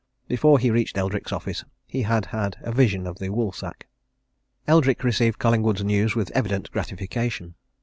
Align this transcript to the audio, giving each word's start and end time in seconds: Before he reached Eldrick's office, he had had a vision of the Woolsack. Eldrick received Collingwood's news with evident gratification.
Before 0.27 0.57
he 0.57 0.71
reached 0.71 0.97
Eldrick's 0.97 1.31
office, 1.31 1.63
he 1.85 2.01
had 2.01 2.25
had 2.25 2.57
a 2.61 2.71
vision 2.71 3.05
of 3.05 3.19
the 3.19 3.29
Woolsack. 3.29 3.85
Eldrick 4.67 5.03
received 5.03 5.37
Collingwood's 5.37 5.83
news 5.83 6.15
with 6.15 6.31
evident 6.31 6.71
gratification. 6.71 7.53